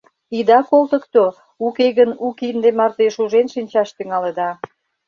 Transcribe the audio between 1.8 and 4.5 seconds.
гын у кинде марте шужен шинчаш тӱҥалыда.